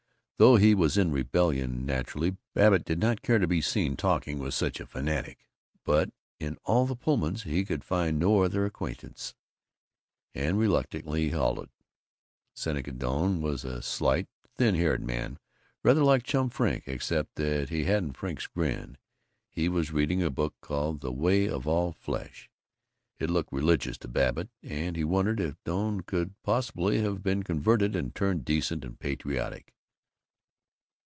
Though 0.37 0.55
he 0.55 0.73
was 0.73 0.97
in 0.97 1.11
rebellion, 1.11 1.85
naturally 1.85 2.35
Babbitt 2.55 2.83
did 2.83 2.97
not 2.97 3.21
care 3.21 3.37
to 3.37 3.45
be 3.45 3.61
seen 3.61 3.95
talking 3.95 4.39
with 4.39 4.55
such 4.55 4.79
a 4.79 4.87
fanatic, 4.87 5.45
but 5.85 6.09
in 6.39 6.57
all 6.63 6.87
the 6.87 6.95
Pullmans 6.95 7.43
he 7.43 7.63
could 7.63 7.83
find 7.83 8.17
no 8.17 8.41
other 8.41 8.65
acquaintance, 8.65 9.35
and 10.33 10.57
reluctantly 10.57 11.25
he 11.25 11.29
halted. 11.29 11.69
Seneca 12.55 12.91
Doane 12.91 13.39
was 13.41 13.63
a 13.63 13.83
slight, 13.83 14.25
thin 14.55 14.73
haired 14.73 15.03
man, 15.03 15.37
rather 15.83 16.01
like 16.03 16.23
Chum 16.23 16.49
Frink 16.49 16.87
except 16.87 17.35
that 17.35 17.69
he 17.69 17.83
hadn't 17.83 18.13
Frink's 18.17 18.47
grin. 18.47 18.97
He 19.51 19.69
was 19.69 19.91
reading 19.93 20.23
a 20.23 20.31
book 20.31 20.55
called 20.59 21.01
"The 21.01 21.11
Way 21.11 21.47
of 21.47 21.67
All 21.67 21.91
Flesh." 21.91 22.49
It 23.19 23.29
looked 23.29 23.53
religious 23.53 23.95
to 23.99 24.07
Babbitt, 24.07 24.49
and 24.63 24.95
he 24.95 25.03
wondered 25.03 25.39
if 25.39 25.63
Doane 25.63 26.01
could 26.01 26.33
possibly 26.41 26.99
have 27.03 27.21
been 27.21 27.43
converted 27.43 27.95
and 27.95 28.15
turned 28.15 28.43
decent 28.43 28.83
and 28.83 28.99
patriotic. 28.99 29.75